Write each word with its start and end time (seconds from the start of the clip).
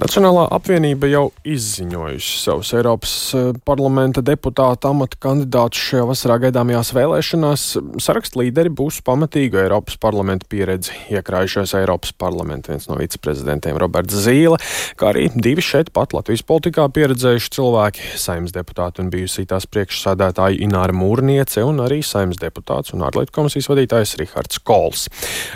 Nacionālā 0.00 0.46
apvienība 0.56 1.10
jau 1.10 1.26
izziņojusi 1.44 2.36
savus 2.40 2.70
Eiropas 2.72 3.14
eh, 3.36 3.48
parlamenta 3.68 4.22
deputāta 4.24 4.88
amata 4.94 5.18
kandidātus 5.20 5.82
šajā 5.90 6.06
vasarā 6.08 6.38
gaidāmajās 6.46 6.94
vēlēšanās. 6.96 7.64
Saraksta 8.00 8.40
līderi 8.40 8.72
būs 8.72 9.02
pamatīgu 9.04 9.58
Eiropas 9.60 9.98
parlamenta 10.00 10.48
pieredzi 10.48 10.96
iekrājušies 11.12 11.74
Eiropas 11.82 12.14
parlamenta 12.16 12.72
viens 12.72 12.88
no 12.88 12.96
viceprezidentiem 12.96 13.76
Roberts 13.82 14.16
Zīle, 14.24 14.56
kā 14.96 15.10
arī 15.10 15.26
divi 15.36 15.60
šeit 15.66 15.92
pat 15.92 16.16
Latvijas 16.16 16.46
politikā 16.48 16.88
pieredzējuši 16.96 17.52
cilvēki- 17.58 18.08
saimnes 18.24 18.56
deputāti 18.56 19.04
un 19.04 19.12
bijusī 19.12 19.44
tās 19.52 19.68
priekšsādātāja 19.68 20.64
Ināra 20.64 20.96
Mūrniece 20.96 21.60
un 21.60 21.84
arī 21.84 22.00
saimnes 22.00 22.40
deputāts 22.40 22.96
un 22.96 23.04
ārlietu 23.04 23.36
komisijas 23.36 23.68
vadītājs 23.68 24.16
Rihards 24.16 24.64
Kols. 24.64 25.10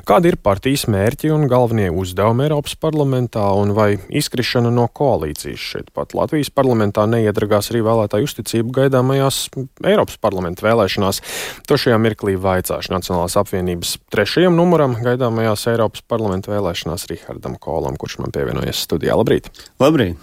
Kādi 0.04 0.34
ir 0.34 0.36
partijas 0.36 0.84
mērķi 0.84 1.32
un 1.32 1.48
galvenie 1.48 1.88
uzdevumi 1.88 2.50
Eiropas 2.50 2.76
parlamentā 2.76 3.48
un 3.56 3.72
vai 3.72 3.95
izskatās 4.12 4.34
izkrišana 4.35 4.71
no 4.75 4.89
koalīcijas. 4.91 5.62
Šeit 5.62 5.91
pat 5.95 6.14
Latvijas 6.14 6.51
parlamentā 6.51 7.06
neiedragās 7.06 7.70
arī 7.70 7.84
vēlētāju 7.87 8.27
uzticību 8.27 8.75
gaidāmajās 8.75 9.38
Eiropas 9.87 10.19
parlamenta 10.19 10.66
vēlēšanās. 10.66 11.20
To 11.69 11.79
šajā 11.79 11.98
mirklī 12.02 12.34
vaicāšu 12.34 12.92
Nacionālās 12.95 13.37
apvienības 13.39 13.97
trešajam 14.11 14.56
numuram 14.59 14.97
gaidāmajās 15.05 15.69
Eiropas 15.70 16.02
parlamenta 16.11 16.51
vēlēšanās 16.51 17.06
Rihardam 17.11 17.55
Kolam, 17.62 17.98
kurš 18.01 18.19
man 18.25 18.34
pievienojas 18.34 18.83
studijā. 18.89 19.15
Labrīt! 19.15 19.51
Labrīt! 19.83 20.19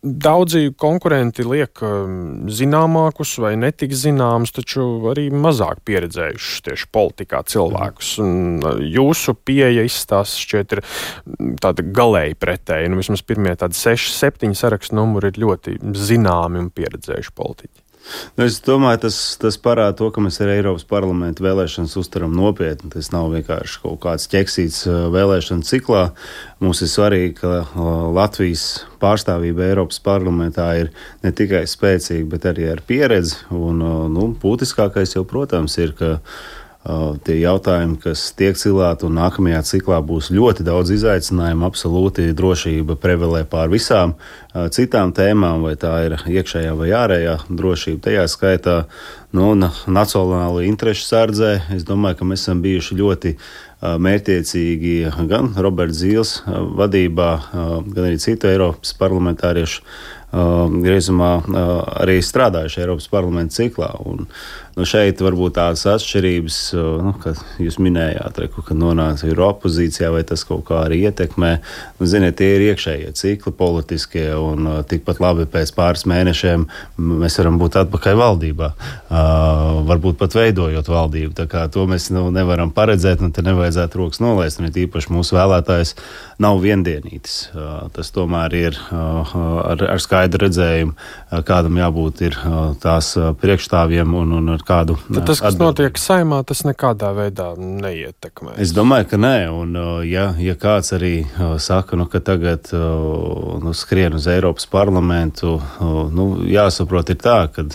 Daudzi 0.00 0.70
konkurenti 0.80 1.44
liek 1.44 1.80
um, 1.84 2.46
zināmākus 2.48 3.34
vai 3.40 3.54
netik 3.60 3.92
zināmus, 3.96 4.52
taču 4.56 4.84
arī 5.10 5.26
mazāk 5.32 5.82
pieredzējušus 5.88 6.64
tieši 6.68 6.88
politikā 6.92 7.42
cilvēkus. 7.48 8.14
Un 8.24 8.64
uh, 8.64 8.80
jūsu 8.80 9.36
pieeja 9.36 9.84
izstāsta 9.86 10.40
šķiet 10.40 10.76
ir 10.76 10.84
mm, 10.84 11.56
tāda 11.60 11.84
galēji 11.84 12.38
pretēji. 12.40 12.90
Nu, 12.90 13.00
vismaz 13.00 13.24
pirmie 13.30 13.54
tādi 13.58 13.78
seši, 13.78 14.16
septiņi 14.18 14.58
sarakstu 14.58 14.98
numuri 14.98 15.30
ir 15.30 15.40
ļoti 15.46 15.78
zināmi 15.94 16.60
un 16.64 16.74
pieredzējuši 16.74 17.38
politiķi. 17.38 17.86
Nu, 18.38 18.46
es 18.46 18.56
domāju, 18.64 19.02
tas, 19.04 19.16
tas 19.40 19.58
parāda 19.60 19.92
to, 19.98 20.08
ka 20.14 20.22
mēs 20.24 20.40
ar 20.42 20.50
Eiropas 20.54 20.86
parlamentu 20.88 21.44
vēlēšanas 21.44 21.96
uztveram 22.00 22.32
nopietni. 22.34 22.90
Tas 22.94 23.10
nav 23.12 23.28
vienkārši 23.34 23.82
kaut 23.82 24.00
kāds 24.04 24.28
ķeksīts 24.32 24.80
uh, 24.88 25.02
vēlēšanu 25.14 25.66
ciklā. 25.68 26.06
Mums 26.64 26.80
ir 26.84 26.90
svarīgi, 26.90 27.34
ka 27.42 27.52
uh, 27.60 27.90
Latvijas 28.16 28.64
pārstāvība 29.02 29.68
Eiropas 29.68 30.00
parlamentā 30.04 30.70
ir 30.80 30.90
ne 31.24 31.34
tikai 31.36 31.66
spēcīga, 31.70 32.26
bet 32.32 32.48
arī 32.50 32.70
ar 32.72 32.82
pieredzi. 32.88 33.44
Un, 33.52 33.84
uh, 33.84 34.08
nu, 34.12 34.30
būtiskākais 34.42 35.14
jau, 35.18 35.26
protams, 35.28 35.76
ir, 35.82 35.94
ka 35.98 36.16
tie 37.26 37.34
jautājumi, 37.42 37.98
kas 38.00 38.22
tiek 38.32 38.56
cilāti, 38.56 39.04
un 39.04 39.18
nākamajā 39.18 39.60
ciklā 39.68 39.98
būs 40.00 40.30
ļoti 40.32 40.64
daudz 40.64 40.94
izaicinājumu. 40.94 41.66
Absolūti 41.68 42.30
drošība 42.36 42.96
prevalē 43.00 43.42
pār 43.44 43.68
visām 43.72 44.14
citām 44.72 45.12
tēmām, 45.12 45.60
vai 45.66 45.74
tā 45.76 45.92
ir 46.06 46.16
iekšējā 46.24 46.72
vai 46.78 46.88
ārējā 46.96 47.34
drošība. 47.52 48.00
Tajā 48.06 48.24
skaitā 48.32 48.76
nu, 49.36 49.50
nacionāla 49.60 50.64
interešu 50.68 51.04
sardzē. 51.04 51.52
Es 51.76 51.84
domāju, 51.88 52.22
ka 52.22 52.30
mēs 52.30 52.46
esam 52.46 52.62
bijuši 52.64 52.96
ļoti 53.02 53.34
mērķiecīgi 53.80 54.94
gan 55.28 55.52
Roberts 55.60 56.00
Zīles 56.00 56.38
vadībā, 56.48 57.30
gan 57.52 58.08
arī 58.08 58.16
citu 58.20 58.48
Eiropas 58.48 58.96
parlamentāriešu 58.96 59.84
griezumā 60.30 61.30
arī 61.98 62.20
strādājuši 62.22 62.84
Eiropas 62.84 63.08
parlamenta 63.10 63.56
ciklā. 63.56 63.88
Un, 64.06 64.28
Nu, 64.80 64.86
šeit 64.88 65.18
varbūt 65.20 65.58
tās 65.58 65.82
atšķirības, 65.90 66.58
nu, 67.04 67.10
kad 67.20 67.36
jūs 67.60 67.76
minējāt, 67.84 68.38
reku, 68.40 68.62
ka 68.64 68.72
nonāca 68.72 69.26
ir 69.28 69.40
opozīcijā, 69.44 70.08
vai 70.14 70.22
tas 70.24 70.40
kaut 70.48 70.62
kā 70.70 70.78
arī 70.86 71.02
ietekmē. 71.10 71.50
Nu, 71.98 72.06
ziniet, 72.08 72.38
tie 72.38 72.54
ir 72.54 72.64
iekšējie 72.70 73.10
cikli 73.18 73.52
politiskie, 73.58 74.24
un 74.40 74.70
tikpat 74.88 75.20
labi 75.20 75.44
pēc 75.52 75.74
pāris 75.76 76.06
mēnešiem 76.08 76.64
mēs 76.96 77.36
varam 77.42 77.58
būt 77.60 77.76
atpakaļ 77.82 78.16
valdībā. 78.22 78.70
Uh, 78.70 79.82
varbūt 79.90 80.16
pat 80.22 80.38
veidojot 80.38 80.88
valdību. 80.88 81.34
Tā 81.36 81.44
kā 81.52 81.66
to 81.68 81.84
mēs 81.90 82.08
nu, 82.16 82.30
nevaram 82.32 82.72
paredzēt, 82.72 83.20
un 83.20 83.36
te 83.36 83.44
nevajadzētu 83.44 84.00
rokas 84.00 84.24
nolaist. 84.24 84.64
Un 84.64 84.72
īpaši 84.72 85.12
mūsu 85.12 85.36
vēlētājs 85.36 85.92
nav 86.40 86.62
viendienītis. 86.64 87.36
Uh, 87.52 87.84
tas 87.92 88.14
tomēr 88.16 88.56
ir 88.62 88.80
uh, 88.80 89.36
ar, 89.74 89.86
ar 89.92 90.00
skaidru 90.00 90.46
redzējumu, 90.46 90.96
kādam 91.44 91.76
jābūt 91.84 92.24
ir 92.30 92.40
tās 92.80 93.12
priekšstāvjiem 93.44 94.16
un, 94.16 94.38
un 94.40 94.54
ar 94.56 94.64
kādu. 94.70 94.96
Tad 95.08 95.26
tas, 95.26 95.40
kas 95.42 95.54
atbildi. 95.54 95.66
notiek 95.66 96.00
saimā, 96.00 96.40
tas 96.46 96.62
nekādā 96.66 97.10
veidā 97.16 97.50
neietekmē. 97.58 98.56
Es 98.62 98.74
domāju, 98.76 99.08
ka 99.12 99.20
nē. 99.20 99.34
Un, 99.52 99.74
ja, 100.08 100.30
ja 100.40 100.56
kāds 100.60 100.94
arī 100.96 101.14
saka, 101.62 101.98
nu, 101.98 102.06
ka 102.10 102.22
tagad 102.24 102.70
nu, 102.72 103.74
skrien 103.76 104.16
uz 104.18 104.28
Eiropas 104.30 104.68
parlamentu, 104.70 105.58
nu, 106.14 106.30
jāsaprot, 106.48 107.12
ir 107.12 107.20
tā, 107.20 107.38
ka 107.54 107.66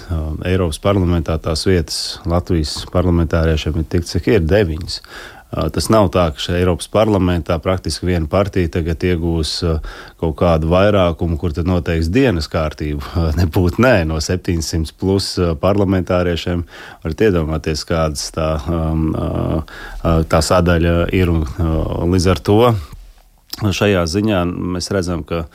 Eiropas 0.48 0.82
parlamentā 0.84 1.38
tās 1.42 1.66
vietas 1.68 2.02
Latvijas 2.30 2.78
parlamentāriešiem 2.94 3.82
ir 3.82 3.90
tik, 3.92 4.08
cik 4.10 4.32
ir 4.38 4.46
deviņas. 4.48 5.02
Tas 5.56 5.88
nav 5.94 6.10
tā, 6.12 6.26
ka 6.36 6.42
šeit 6.42 6.58
Eiropas 6.60 6.90
parlamentā 6.92 7.56
praktiski 7.64 8.10
viena 8.10 8.28
partija 8.28 8.68
tagad 8.74 9.04
iegūs 9.08 9.52
kaut 10.20 10.34
kādu 10.42 10.68
vairākumu, 10.74 11.38
kur 11.40 11.54
tad 11.56 11.70
noteiks 11.70 12.10
dienas 12.12 12.50
kārtību. 12.52 13.30
Nebūtu 13.40 13.84
nē, 13.86 13.94
no 14.10 14.20
700 14.20 14.92
plus 15.00 15.30
parlamentāriešiem 15.62 16.66
varat 17.06 17.24
iedomāties, 17.30 17.86
kādas 17.88 18.28
tā, 18.36 18.50
tā 20.34 20.44
sadaļa 20.50 20.98
ir. 21.16 21.32
Līdz 22.16 22.30
ar 22.36 22.44
to 22.44 22.60
šajā 23.64 24.04
ziņā 24.12 24.44
mēs 24.76 24.92
redzam, 24.92 25.24
ka 25.24 25.46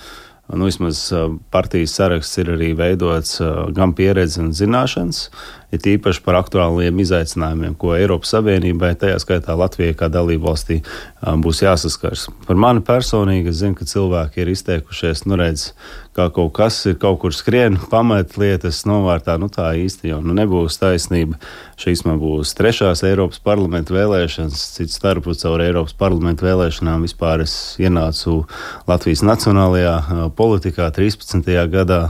nu, 0.51 0.65
vismaz 0.67 1.05
partijas 1.53 1.93
saraksts 1.99 2.41
ir 2.41 2.55
arī 2.57 2.73
veidots 2.79 3.37
gan 3.77 3.93
pieredze 3.99 4.41
un 4.43 4.55
zināšanas 4.57 5.27
it 5.75 5.87
īpaši 5.87 6.23
par 6.25 6.41
aktuāliem 6.41 6.99
izaicinājumiem, 7.05 7.77
ko 7.79 7.95
Eiropas 7.97 8.35
Savienībai, 8.35 8.93
tajā 8.99 9.21
skaitā 9.23 9.55
Latvijai 9.59 9.95
kā 9.99 10.11
dalību 10.13 10.49
valstī, 10.49 10.81
būs 11.21 11.63
jāsaskars. 11.63 12.27
Par 12.47 12.59
mani 12.59 12.83
personīgi 12.87 13.53
es 13.53 13.61
zinu, 13.63 13.79
ka 13.79 13.87
cilvēki 13.89 14.43
ir 14.43 14.53
izteikušies, 14.55 15.25
nu 15.31 15.39
redz, 15.41 15.71
kā 16.17 16.27
kaut 16.35 16.53
kas 16.59 16.81
ir 16.91 16.99
kaut 17.01 17.21
kur 17.23 17.35
skrien, 17.35 17.79
pamet 17.91 18.35
lietas 18.41 18.83
novārtā, 18.89 19.37
nu 19.39 19.51
tā 19.53 19.71
īsti 19.79 20.11
jau 20.11 20.19
nu, 20.25 20.35
nebūs 20.37 20.81
taisnība. 20.83 21.39
Šīs 21.81 22.03
man 22.09 22.19
būs 22.21 22.57
trešās 22.59 23.05
Eiropas 23.07 23.41
parlamenta 23.45 23.95
vēlēšanas, 23.95 24.67
cits 24.77 24.99
starpu 24.99 25.37
caur 25.39 25.63
Eiropas 25.65 25.95
parlamenta 25.97 26.49
vēlēšanām 26.49 27.07
vispār 27.07 27.47
es 27.47 27.57
ienācu 27.81 28.43
Latvijas 28.91 29.25
nacionālajā 29.27 29.97
politikā 30.37 30.91
13. 30.99 31.55
gadā. 31.71 32.05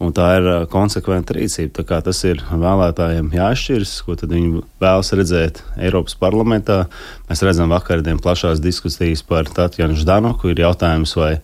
Un 0.00 0.14
tā 0.16 0.26
ir 0.38 0.46
konsekventa 0.72 1.34
rīcība. 1.36 1.84
Tas 1.84 2.22
ir 2.24 2.40
vēlētājiem 2.48 3.28
jāšķiras, 3.36 3.92
ko 4.06 4.16
viņi 4.16 4.62
vēlas 4.80 5.12
redzēt 5.12 5.60
Eiropas 5.76 6.16
parlamentā. 6.20 6.86
Mēs 7.28 7.44
redzam 7.44 7.72
vakardien 7.74 8.20
plašās 8.22 8.62
diskusijas 8.64 9.20
par 9.28 9.50
Tatjanu 9.52 9.98
Ždanoku. 10.00 10.54
Ir 10.54 10.64
jautājums, 10.64 11.12
vai 11.20 11.34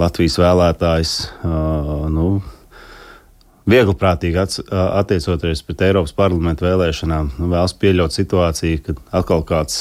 Latvijas 0.00 0.40
vēlētājs 0.40 1.16
uh, 1.44 2.06
nu, 2.08 2.30
viegliprātīgi 3.66 4.38
attiecoties 4.70 5.62
pret 5.66 5.82
Eiropas 5.88 6.14
parlamentu 6.16 6.66
vēlēšanām, 6.66 7.32
nu, 7.40 7.48
vēlas 7.50 7.74
pieļaut 7.80 8.14
situāciju, 8.14 8.82
kad 8.86 9.00
atkal 9.20 9.42
kāds 9.46 9.78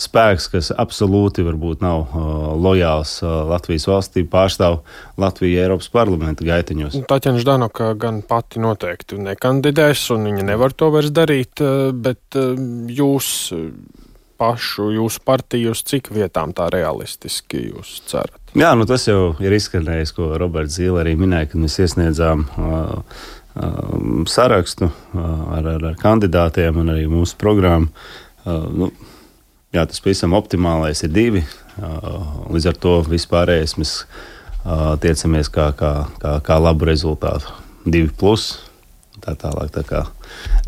spēks, 0.00 0.48
kas 0.50 0.72
absolūti 0.74 1.44
varbūt 1.46 1.84
nav 1.84 2.14
lojāls 2.60 3.20
Latvijas 3.22 3.86
valstī, 3.90 4.26
pārstāv 4.26 4.80
Latviju 5.20 5.62
Eiropas 5.62 5.90
parlamenta 5.94 6.46
gaitiņos. 6.48 6.98
Taķena 7.10 7.42
Ždanoka 7.42 7.92
gan 8.00 8.22
pati 8.26 8.62
noteikti 8.62 9.20
nekandidēs, 9.22 10.08
un 10.16 10.26
viņa 10.30 10.50
nevar 10.52 10.74
to 10.74 10.90
vairs 10.94 11.14
darīt, 11.14 11.62
bet 11.94 12.40
jūs 12.90 13.32
pašu, 14.40 14.88
jūsu 14.96 15.20
partiju, 15.26 15.74
uz 15.74 15.82
cik 15.86 16.08
vietām 16.14 16.54
tā 16.56 16.70
realistiski 16.72 17.66
jūs 17.68 17.98
cerat? 18.08 18.38
Jā, 18.56 18.72
nu 18.78 18.86
tas 18.88 19.04
jau 19.06 19.34
ir 19.42 19.54
izskanējis, 19.54 20.14
ko 20.16 20.32
Roberts 20.40 20.78
Zīle 20.78 21.02
arī 21.04 21.14
minēja, 21.20 21.52
kad 21.52 21.62
mēs 21.62 21.76
iesniedzām 21.84 22.46
uh, 22.48 23.20
uh, 23.60 24.24
sarakstu 24.30 24.88
uh, 24.88 25.28
ar, 25.58 25.68
ar, 25.76 25.86
ar 25.92 26.00
kandidātiem 26.00 26.80
un 26.82 26.94
arī 26.96 27.06
mūsu 27.10 27.38
programmu. 27.40 27.92
Uh, 28.42 28.66
nu, 28.72 28.90
jā, 29.76 29.84
tas 29.84 30.02
pavisam 30.02 30.34
optimālais 30.38 31.04
ir 31.06 31.14
divi. 31.14 31.44
Uh, 31.76 32.48
līdz 32.50 32.72
ar 32.72 32.80
to 32.80 32.96
vispārējais 33.06 33.76
mēs 33.78 33.94
uh, 34.02 34.96
tiecamies 35.00 35.52
kā, 35.52 35.70
kā, 35.78 35.92
kā, 36.22 36.38
kā 36.48 36.58
labu 36.58 36.88
rezultātu. 36.90 37.54
Divi 37.86 38.10
plus 38.18 38.56
tā 39.30 39.36
tālāk. 39.48 39.70
Tā 39.74 39.82
kā. 39.86 40.00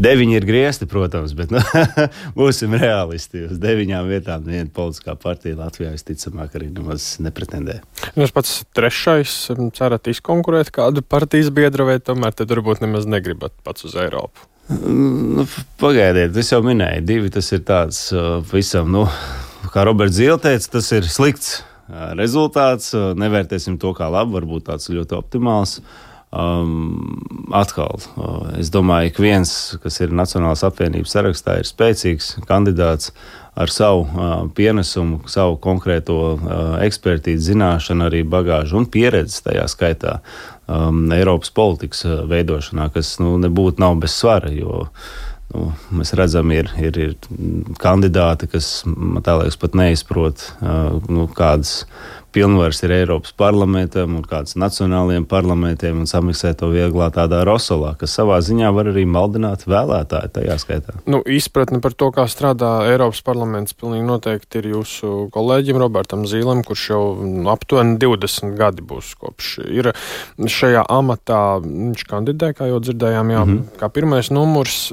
Deviņi 0.02 0.36
ir 0.38 0.46
griezti, 0.48 0.88
protams, 0.90 1.34
bet 1.38 1.52
nu, 1.54 1.62
būsim 2.38 2.76
realisti. 2.78 3.46
Uz 3.48 3.60
deviņām 3.62 4.10
vietām 4.10 4.46
viena 4.46 4.68
politiskā 4.72 5.16
partija 5.20 5.58
Latvijā 5.60 5.92
visticamāk 5.94 6.56
arī 6.58 6.70
nemaz 6.72 7.16
nepretendē. 7.22 7.80
Jūs 8.18 8.34
pats 8.34 8.54
trešais 8.76 9.36
cerat 9.76 10.12
izkonkurēt 10.12 10.72
kādu 10.74 11.04
partijas 11.04 11.52
biedru, 11.54 11.88
vai 11.90 11.98
tomēr 12.02 12.36
tad 12.36 12.52
varbūt 12.54 12.84
nemaz 12.84 13.08
negribat 13.08 13.54
pats 13.66 13.88
uz 13.88 13.98
Eiropu? 13.98 14.48
Nu, 14.72 15.44
pagaidiet, 15.82 16.36
es 16.38 16.52
jau 16.52 16.62
minēju, 16.64 17.02
divi 17.04 17.32
tas 17.34 17.50
ir 17.52 17.64
tāds 17.66 18.06
uh, 18.14 18.38
visam, 18.52 18.88
nu, 18.94 19.02
kā 19.74 19.82
Roberts 19.84 20.16
Zīle 20.16 20.38
teica, 20.40 20.70
tas 20.78 20.88
ir 20.94 21.08
slikts 21.10 21.58
rezultāts. 22.16 22.92
Nevērtēsim 22.94 23.78
to 23.80 23.92
kā 23.96 24.08
labu, 24.12 24.38
varbūt 24.38 24.68
tāds 24.70 24.90
ļoti 24.92 25.16
optimāls. 25.18 25.80
Um, 26.32 27.20
atkal, 27.52 27.98
uh, 28.16 28.54
es 28.56 28.70
domāju, 28.72 29.10
ka 29.12 29.24
viens, 29.24 29.50
kas 29.82 30.00
ir 30.00 30.14
Nacionālās 30.16 30.64
apvienības 30.64 31.12
sarakstā, 31.12 31.58
ir 31.60 31.68
spēcīgs 31.68 32.30
kandidāts 32.48 33.10
ar 33.52 33.68
savu 33.68 34.06
uh, 34.06 34.30
pienesumu, 34.56 35.20
savu 35.28 35.58
konkrēto 35.60 36.16
uh, 36.32 36.62
ekspertīzi, 36.86 37.50
zināšanu, 37.50 38.06
arī 38.08 38.22
bagāžu 38.24 38.80
un 38.80 38.88
pieredzi 38.88 39.42
tajā 39.44 39.66
skaitā 39.68 40.14
um, 40.72 41.04
Eiropas 41.12 41.52
politikas 41.52 42.06
uh, 42.08 42.22
veidošanā, 42.30 42.88
kas 42.96 43.18
nu, 43.20 43.34
nebūtu 43.42 43.84
nav 43.84 44.00
bez 44.00 44.16
svara. 44.16 44.54
Jo, 44.56 44.86
Nu, 45.52 45.68
mēs 45.92 46.14
redzam, 46.16 46.50
ir, 46.54 46.70
ir, 46.80 46.96
ir 46.96 47.76
kandidāti, 47.82 48.48
kas, 48.48 48.82
man 48.88 49.20
liekas, 49.20 49.58
pat 49.60 49.76
neizprot, 49.76 50.44
nu, 51.12 51.28
kādas 51.36 51.82
pilnvaras 52.32 52.80
ir 52.82 52.92
Eiropas 52.96 53.34
parlamentam 53.36 54.16
un 54.16 54.24
kāds 54.24 54.56
nacionālajiem 54.56 55.26
parlamentiem 55.28 55.98
un 56.00 56.08
samiksē 56.08 56.54
to 56.56 56.70
vieglā 56.72 57.10
tādā 57.12 57.42
rosolā, 57.44 57.92
kas 58.00 58.14
savā 58.16 58.38
ziņā 58.44 58.70
var 58.72 58.88
arī 58.92 59.04
maldināt 59.04 59.66
vēlētāju 59.68 60.32
tajā 60.38 60.56
skaitā. 60.62 60.96
Nu, 61.12 61.20
izpratne 61.28 61.82
par 61.84 61.92
to, 61.92 62.08
kā 62.14 62.24
strādā 62.32 62.70
Eiropas 62.88 63.20
parlaments, 63.26 63.76
pilnīgi 63.76 64.08
noteikti 64.08 64.62
ir 64.62 64.70
jūsu 64.72 65.12
kolēģim 65.34 65.80
Robertam 65.82 66.24
Zīlem, 66.28 66.64
kurš 66.64 66.86
jau 66.94 67.02
nu, 67.20 67.44
aptuveni 67.52 67.98
20 68.00 68.56
gadi 68.56 68.86
būs 68.86 69.12
kopš 69.20 69.58
ir 69.68 69.92
šajā 70.40 70.86
amatā. 70.88 71.42
Viņš 71.62 72.08
kandidē, 72.08 72.54
kā 72.56 72.72
jau 72.72 72.80
dzirdējām, 72.80 73.36
jā, 73.36 73.44
mm 73.44 73.52
-hmm. 73.52 73.78
kā 73.80 73.92
pirmais 73.92 74.32
numurs 74.32 74.92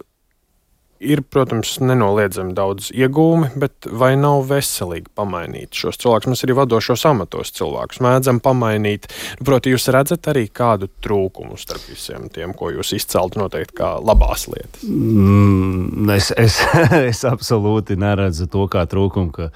ir, 0.99 1.21
protams, 1.23 1.77
nenoliedzami 1.83 2.53
daudz 2.55 2.89
iegūmi, 2.91 3.53
bet 3.59 3.87
vai 3.87 4.11
nav 4.19 4.43
veselīgi 4.49 5.11
pamainīt 5.15 5.77
šos 5.79 5.99
cilvēkus? 6.01 6.29
Mēs 6.33 6.45
arī 6.45 6.57
vadošos 6.59 7.05
amatos 7.09 7.53
cilvēkus 7.55 8.01
mēdzam 8.03 8.41
pamainīt. 8.43 9.07
Proti, 9.45 9.73
jūs 9.73 9.89
redzat 9.95 10.29
arī 10.31 10.47
kādu 10.51 10.91
trūkumu 11.03 11.57
starp 11.59 11.87
visiem 11.89 12.27
tiem, 12.33 12.53
ko 12.57 12.73
jūs 12.75 12.93
izceltu 12.99 13.41
noteikti 13.41 13.79
kā 13.79 13.95
labās 14.03 14.47
lietas? 14.51 14.83
Mm, 14.85 16.09
es, 16.17 16.33
es, 16.35 16.61
es 17.11 17.23
absolūti 17.27 17.99
neredzu 17.99 18.49
to 18.51 18.67
kā 18.71 18.83
trūkumu. 18.89 19.31
Ka 19.35 19.49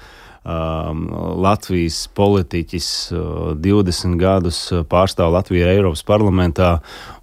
um, 0.44 1.06
Latvijas 1.44 2.06
politiķis 2.16 2.88
uh, 3.12 3.52
20 3.60 4.16
gadus 4.20 4.64
pārstāv 4.88 5.36
Latviju 5.36 5.68
Eiropas 5.68 6.04
parlamentā 6.08 6.78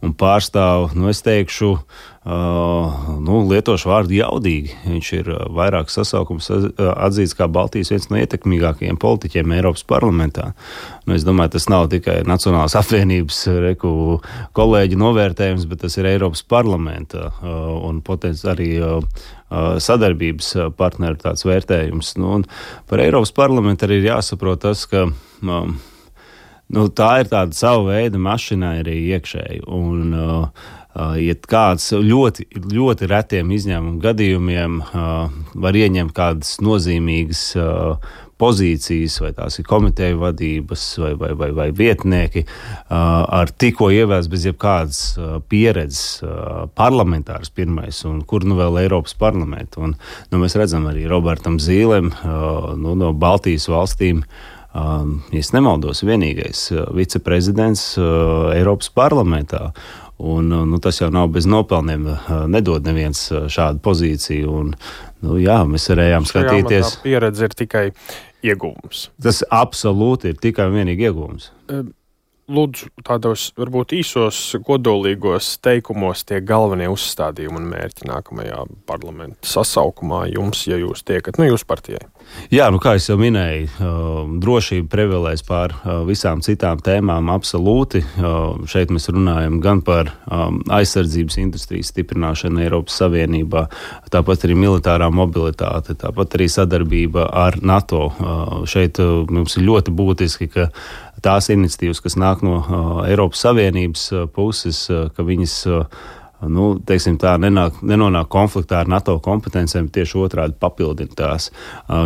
un 0.06 0.13
pārstāv, 0.18 0.91
nu, 0.97 1.09
es 1.09 1.25
teikšu, 1.25 1.75
Uh, 2.20 2.20
nu, 2.21 3.39
lietošu 3.50 3.89
vārdu 3.89 4.13
jaudīgi. 4.13 4.75
Viņš 4.85 5.07
ir 5.18 5.29
uh, 5.33 5.39
vairāk 5.57 5.89
sasaukums 5.89 6.51
uh, 6.53 6.68
atzīts 6.94 7.33
kā 7.38 7.47
Baltijas 7.50 7.89
viens 7.89 8.06
no 8.12 8.19
ietekmīgākajiem 8.21 9.00
politiķiem 9.01 9.56
Eiropas 9.57 9.81
parlamentā. 9.89 10.51
Nu, 11.07 11.15
es 11.18 11.25
domāju, 11.25 11.56
tas 11.56 11.65
nav 11.73 11.89
tikai 11.89 12.19
Nacionālās 12.29 12.77
apvienības 12.77 13.41
reku, 13.65 13.94
kolēģi 14.57 15.00
novērtējums, 15.01 15.65
bet 15.71 15.81
tas 15.88 15.97
ir 15.97 16.12
Eiropas 16.12 16.45
parlamenta 16.45 17.31
un 17.41 18.03
potenciāli 18.06 18.51
arī 18.51 18.69
sadarbības 19.81 20.51
partneru 20.77 21.18
tāds 21.19 21.45
vērtējums. 21.47 22.13
Nu, 22.21 22.44
par 22.89 23.01
Eiropas 23.01 23.33
parlamentu 23.35 23.88
arī 23.88 24.03
ir 24.03 24.12
jāsaprot 24.13 24.62
tas, 24.68 24.85
ka. 24.89 25.07
Um, 25.41 25.79
nu, 26.71 26.85
tā 26.95 27.09
ir 27.23 27.31
tāda 27.31 27.56
sava 27.57 27.95
veida 27.95 28.21
mašīna 28.21 28.75
arī 28.81 28.97
iekšēji. 29.18 29.63
Un, 29.73 30.13
uh, 30.15 30.69
Uh, 30.92 31.14
ja 31.24 31.38
kāds 31.48 31.94
ļoti, 31.96 32.50
ļoti 32.76 33.08
retiem 33.08 33.54
izņēmumu 33.56 34.02
gadījumiem 34.04 34.82
uh, 34.84 35.30
var 35.64 35.78
ieņemt 35.80 36.12
kādas 36.18 36.58
nozīmīgas 36.60 37.44
uh, 37.56 38.12
pozīcijas, 38.42 39.16
vai 39.24 39.30
tās 39.38 39.60
ir 39.62 39.68
komiteju 39.70 40.20
vadības 40.20 40.84
vai, 41.00 41.12
vai, 41.22 41.30
vai, 41.38 41.50
vai 41.54 41.68
vietnieki, 41.78 42.42
ar 42.90 43.52
tikko 43.54 43.92
ievēlēts 43.94 44.30
bez 44.32 44.48
jebkādas 44.48 45.02
pieredzes 45.52 46.24
parlamentārs 46.74 47.54
pirmais, 47.54 48.00
un 48.10 48.24
kur 48.26 48.42
nu 48.50 48.58
vēl 48.58 48.80
Eiropas 48.82 49.14
parlamentu. 49.22 49.84
Un, 49.86 49.94
nu, 50.32 50.40
mēs 50.42 50.58
redzam 50.58 50.90
arī 50.90 51.06
Robertam 51.12 51.60
Zīlem 51.62 52.10
nu, 52.82 52.96
no 52.98 53.12
Baltijas 53.14 53.70
valstīm. 53.70 54.26
Uh, 54.72 55.06
ja 55.36 55.42
nemaldos, 55.52 56.00
vienīgais 56.08 56.70
uh, 56.72 56.86
viceprezidents 56.96 57.98
uh, 58.00 58.54
Eiropas 58.56 58.88
parlamentā. 58.96 59.74
Un, 60.21 60.51
nu, 60.69 60.77
tas 60.83 61.00
jau 61.01 61.09
nav 61.13 61.31
bez 61.33 61.47
nopelniem. 61.50 62.03
Nedod 62.51 62.85
neviens 62.85 63.23
šādu 63.50 63.81
pozīciju. 63.81 64.57
Un, 64.63 64.75
nu, 65.25 65.39
jā, 65.41 65.62
mēs 65.65 65.88
varējām 65.89 66.27
skatīties. 66.29 67.00
Pieredze 67.06 67.50
ir 67.50 67.57
tikai 67.63 67.88
iegūms. 68.45 69.07
Tas 69.21 69.41
absolūti 69.50 70.33
ir 70.33 70.38
tikai 70.41 70.69
un 70.69 70.77
vienīgi 70.81 71.09
iegūms 71.09 71.50
lūdzu, 72.51 72.92
tādos 73.07 73.50
varbūt 73.59 73.95
īsos, 73.98 74.39
kodolīgos 74.68 75.56
teikumos 75.63 76.25
tie 76.27 76.42
galvenie 76.45 76.89
uzstādījumi 76.92 77.62
un 77.62 77.69
mērķi 77.71 78.07
nākamajā 78.09 78.63
parlamenta 78.89 79.48
sasaukumā 79.48 80.25
jums, 80.31 80.65
ja 80.69 80.80
jūs 80.80 81.06
tiekat, 81.07 81.39
nu, 81.39 81.48
jūs 81.50 81.65
partijai? 81.68 82.03
Jā, 82.53 82.69
nu, 82.74 82.80
kā 82.83 82.95
jau 83.00 83.18
minēju, 83.19 83.89
drošība 84.44 84.89
prevalēs 84.92 85.44
pār 85.48 85.74
visām 86.07 86.44
citām 86.45 86.80
tēmām 86.83 87.31
absolūti. 87.33 88.03
Šeit 88.71 88.94
mēs 88.94 89.09
runājam 89.12 89.59
gan 89.63 89.81
par 89.86 90.12
aizsardzības 90.30 91.39
industrijas 91.42 91.92
stiprināšanu 91.92 92.63
Eiropas 92.65 93.00
Savienībā, 93.01 93.65
tāpat 94.13 94.47
arī 94.47 94.57
militārā 94.59 95.09
mobilitāte, 95.13 95.97
tāpat 96.00 96.38
arī 96.38 96.50
sadarbība 96.51 97.27
ar 97.44 97.59
NATO. 97.65 98.09
Šeit 98.69 99.01
mums 99.31 99.57
ir 99.57 99.68
ļoti 99.68 99.95
būtiski, 99.95 100.51
ka 100.51 100.69
tās 101.21 101.51
iniciatīvas, 101.54 102.01
kas 102.01 102.18
nāk 102.18 102.41
no 102.46 102.58
uh, 102.62 103.04
Eiropas 103.08 103.46
Savienības 103.46 104.08
puses, 104.36 104.86
ka 105.16 105.26
viņas 105.28 105.56
nu, 106.50 106.72
teiksim, 106.88 107.18
tā, 107.22 107.36
nenāk, 107.42 107.82
nenonāk 107.86 108.30
konfliktā 108.34 108.82
ar 108.82 108.90
NATO 108.90 109.18
kompetencijām, 109.24 109.90
tieši 109.94 110.18
otrādi 110.22 110.58
papildina 110.60 111.14
tās. 111.18 111.52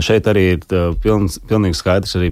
Šeit 0.04 0.28
arī 0.32 0.46
ir 0.56 0.66
pilns, 1.04 1.40
pilnīgi 1.48 1.80
skaidrs 1.80 2.18
arī 2.20 2.32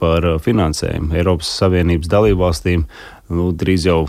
par 0.00 0.24
finansējumu 0.44 1.16
Eiropas 1.18 1.50
Savienības 1.60 2.08
dalībvalstīm. 2.12 2.86
Nu, 3.32 3.48
drīz 3.56 3.86
jau 3.88 4.02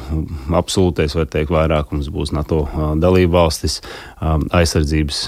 absolūtais, 0.60 1.14
var 1.16 1.30
teikt, 1.32 1.54
vairākums 1.56 2.10
būs 2.12 2.34
NATO 2.36 2.66
dalībvalstis. 3.00 3.80
Aizsardzības 4.20 5.22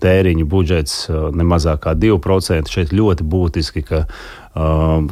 tēriņu 0.00 0.48
budžets 0.48 1.04
nemazāk 1.36 1.84
kā 1.84 1.92
2%. 2.00 2.72
Šeit 2.72 2.96
ļoti 2.96 3.28
būtiski, 3.28 3.84
ka 3.84 4.06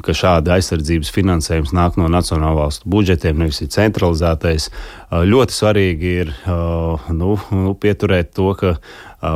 ka 0.05 0.15
šāda 0.17 0.55
aizsardzības 0.57 1.11
finansējums 1.13 1.75
nāk 1.77 1.99
no 2.01 2.09
nacionālā 2.09 2.63
valstu 2.63 2.89
budžetiem, 2.89 3.43
nevis 3.43 3.61
ir 3.61 3.69
centralizētais. 3.75 4.71
Ļoti 5.13 5.57
svarīgi 5.57 6.13
ir 6.23 6.31
nu, 7.13 7.35
nu, 7.53 7.75
pieturēt 7.77 8.33
to, 8.37 8.55
ka 8.57 8.77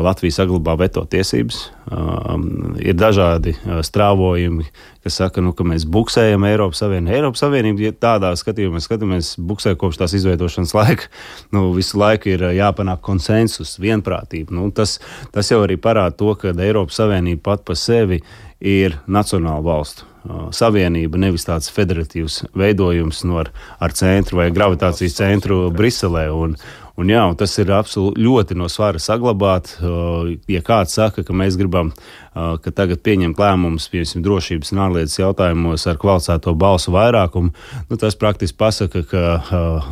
Latvija 0.04 0.40
saglabā 0.40 0.74
veto 0.78 1.04
tiesības. 1.08 1.60
Um, 1.88 2.74
ir 2.82 2.96
dažādi 2.98 3.54
strāvojumi, 3.86 4.66
kas 5.04 5.16
saka, 5.22 5.42
nu, 5.44 5.54
ka 5.56 5.64
mēs 5.64 5.86
buksējam 5.88 6.44
Eiropas 6.48 6.82
Savienību. 6.82 7.14
Eiropas 7.16 7.42
Savienība, 7.44 7.86
ja 7.86 7.94
tādā 7.96 8.34
skatījumā 8.36 8.82
skatāmies, 8.84 9.32
buksē 9.40 9.72
kopš 9.80 10.02
tās 10.02 10.16
izveidošanas 10.18 10.74
laika, 10.76 11.08
nu, 11.56 11.70
visu 11.76 12.00
laiku 12.00 12.34
ir 12.34 12.44
jāpanāk 12.58 13.00
konsensus, 13.06 13.78
vienprātība. 13.82 14.54
Nu, 14.58 14.68
tas, 14.74 14.98
tas 15.34 15.52
jau 15.52 15.62
arī 15.64 15.78
parāda 15.80 16.18
to, 16.20 16.34
ka 16.40 16.52
Eiropas 16.52 17.00
Savienība 17.00 17.48
pat 17.52 17.64
pa 17.68 17.78
sevi 17.78 18.20
ir 18.58 18.98
nacionāla 19.06 19.62
valstu 19.62 20.04
uh, 20.04 20.48
savienība, 20.54 21.20
nevis 21.20 21.46
tāds 21.46 21.70
federatīvs 21.72 22.42
veidojums 22.58 23.22
no 23.28 23.38
ar, 23.44 23.52
ar 23.80 23.94
centru 23.96 24.40
vai 24.42 24.50
gravitācijas 24.54 25.16
centru 25.20 25.68
Briselē. 25.74 26.28
Un, 26.34 26.56
un 26.98 27.12
jā, 27.12 27.22
un 27.30 27.36
tas 27.38 27.54
ir 27.62 27.72
absolūti 27.74 28.22
ļoti 28.24 28.56
no 28.58 28.68
svara 28.72 29.00
saglabāt. 29.02 29.74
Uh, 29.78 30.34
ja 30.50 30.62
kāds 30.66 30.96
saka, 30.98 31.24
ka 31.26 31.36
mēs 31.36 31.58
gribam, 31.60 31.92
uh, 31.94 32.56
ka 32.62 32.72
tagad 32.74 33.02
pieņemt 33.06 33.40
lēmumus, 33.40 33.88
piemēram, 33.92 34.24
drošības 34.26 34.74
un 34.74 34.84
ārlietas 34.86 35.18
jautājumos 35.20 35.88
ar 35.90 36.00
kvalificēto 36.02 36.54
balsu 36.58 36.94
vairākumu, 36.94 37.52
nu, 37.88 38.00
tas 38.00 38.18
praktiski 38.18 38.58
pasaka, 38.58 39.04
ka 39.08 39.24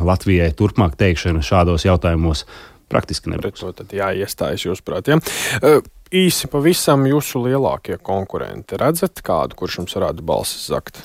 Latvijai 0.05 0.51
turpmāk 0.57 0.97
teikšana 0.99 1.43
šādos 1.45 1.87
jautājumos 1.87 2.45
praktiski 2.91 3.31
nebūs. 3.33 3.47
Pret 3.47 3.61
to 3.63 3.71
tad 3.83 3.95
jāiestājas 3.95 4.67
jūs 4.67 4.83
prāt. 4.85 5.11
Ja? 5.11 5.19
īsi 6.13 6.47
pavisam 6.51 7.05
jūsu 7.07 7.41
lielākie 7.47 7.97
konkurenti. 8.03 8.77
Redzat 8.79 9.21
kādu, 9.25 9.57
kurš 9.59 9.81
jums 9.81 9.97
varētu 9.97 10.23
balsis 10.27 10.69
zakt? 10.71 11.01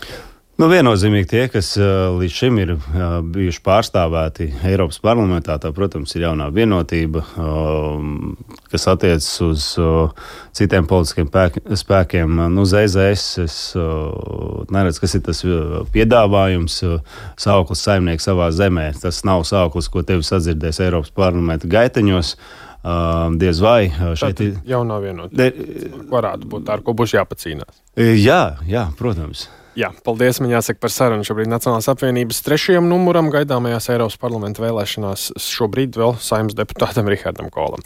Nu, 0.62 0.68
viennozīmīgi 0.70 1.26
tie, 1.26 1.40
kas 1.50 1.72
uh, 1.74 2.12
līdz 2.14 2.34
šim 2.38 2.58
ir 2.62 2.70
uh, 2.76 3.16
bijuši 3.34 3.58
pārstāvēti 3.66 4.44
Eiropas 4.70 5.00
parlamentā, 5.02 5.56
tā, 5.58 5.72
protams, 5.74 6.12
ir 6.14 6.22
jaunā 6.22 6.44
vienotība, 6.54 7.18
uh, 7.34 7.96
kas 8.70 8.84
attiecas 8.92 9.26
uz 9.42 9.64
citiem 10.54 10.86
politiskiem 10.86 11.32
pēk, 11.34 11.56
spēkiem. 11.80 12.38
Nu, 12.54 12.62
ZZS 12.68 13.24
es 13.42 13.56
neredzu, 14.70 15.02
kas 15.02 15.16
ir 15.18 15.24
tas 15.26 15.40
piedāvājums. 15.96 16.76
Sauklis 17.42 17.82
saimnieks 17.82 18.28
savā 18.30 18.52
zemē. 18.54 18.92
Tas 19.02 19.18
nav 19.26 19.42
sauklis, 19.48 19.88
ko 19.90 20.04
tevi 20.06 20.22
sadzirdēs 20.28 20.78
Eiropas 20.86 21.10
parlamenta 21.16 21.70
gaiteņos. 21.72 22.36
Uh, 22.82 23.34
diez 23.38 23.58
vai 23.62 23.90
šeit 24.18 24.44
ir 24.46 24.54
jaunā 24.66 25.00
vienotība. 25.02 26.06
Varētu 26.14 26.52
būt 26.54 26.68
tā, 26.70 26.78
ar 26.78 26.86
ko 26.86 26.94
būs 26.98 27.16
jāpacīnās. 27.18 27.82
Jā, 27.98 28.44
jā, 28.70 28.86
protams. 28.98 29.48
Jā, 29.78 29.88
paldies. 30.04 30.40
Man 30.42 30.52
jāsaka 30.52 30.82
par 30.82 30.92
sarunu 30.92 31.24
šobrīd 31.26 31.48
Nacionālās 31.48 31.88
apvienības 31.92 32.42
trešajam 32.44 32.88
numuram 32.90 33.30
gaidāmajās 33.32 33.88
Eiropas 33.94 34.18
parlamenta 34.20 34.64
vēlēšanās 34.64 35.30
šobrīd 35.40 35.96
vēl 36.00 36.16
saimnes 36.20 36.56
deputātam 36.58 37.08
Rihardam 37.08 37.48
Kolam. 37.52 37.84